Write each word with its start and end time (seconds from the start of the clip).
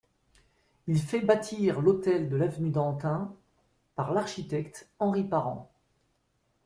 Il 0.87 0.99
fait 0.99 1.21
bâtir 1.21 1.79
l'hôtel 1.79 2.27
de 2.27 2.35
l'avenue 2.35 2.71
d'Antin 2.71 3.35
par 3.95 4.15
l'architecte 4.15 4.89
Henri 4.97 5.23
Parent. 5.23 5.71